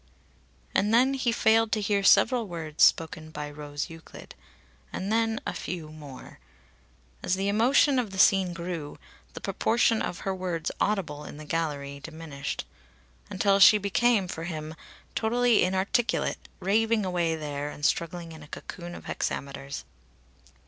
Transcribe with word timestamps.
And 0.73 0.91
then 0.91 1.13
he 1.13 1.31
failed 1.31 1.71
to 1.73 1.79
hear 1.79 2.01
several 2.01 2.47
words 2.47 2.83
spoken 2.83 3.29
by 3.29 3.51
Rose 3.51 3.87
Euclid. 3.87 4.33
And 4.91 5.11
then 5.11 5.39
a 5.45 5.53
few 5.53 5.89
more. 5.91 6.39
As 7.21 7.35
the 7.35 7.47
emotion 7.49 7.99
of 7.99 8.09
the 8.09 8.17
scene 8.17 8.51
grew, 8.53 8.97
the 9.35 9.41
proportion 9.41 10.01
of 10.01 10.21
her 10.21 10.33
words 10.33 10.71
audible 10.81 11.23
in 11.23 11.37
the 11.37 11.45
gallery 11.45 11.99
diminished. 11.99 12.65
Until 13.29 13.59
she 13.59 13.77
became, 13.77 14.27
for 14.27 14.45
him, 14.45 14.73
totally 15.13 15.63
inarticulate, 15.63 16.49
raving 16.59 17.05
away 17.05 17.35
there 17.35 17.69
and 17.69 17.85
struggling 17.85 18.31
in 18.31 18.41
a 18.41 18.47
cocoon 18.47 18.95
of 18.95 19.05
hexameters. 19.05 19.85